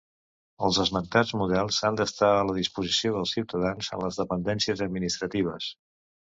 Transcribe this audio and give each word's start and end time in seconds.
Els 0.67 0.77
esmentats 0.83 1.33
models 1.41 1.77
han 1.89 1.99
d’estar 1.99 2.31
a 2.39 2.41
la 2.51 2.57
disposició 2.61 3.13
dels 3.19 3.35
ciutadans 3.37 3.93
en 3.99 4.05
les 4.09 4.21
dependències 4.25 4.85
administratives. 4.91 5.73